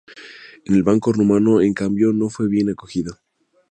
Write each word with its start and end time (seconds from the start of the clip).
En 0.65 0.73
el 0.73 0.81
Banato 0.81 1.11
rumano, 1.13 1.61
en 1.61 1.75
cambio, 1.75 2.11
no 2.11 2.27
fue 2.31 2.47
bien 2.47 2.71
acogido. 2.71 3.19